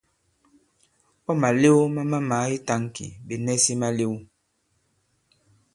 Ɔ̂ 1.29 1.33
màlew 1.41 1.79
ma 1.95 2.01
mamàa 2.11 2.45
i 2.55 2.57
tāŋki, 2.67 3.05
ɓè 3.25 3.35
nɛsi 3.45 3.73
malew. 3.81 4.13